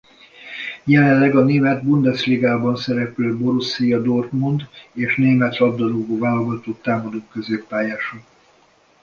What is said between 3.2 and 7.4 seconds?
Borussia Dortmund és a német labdarúgó-válogatott támadó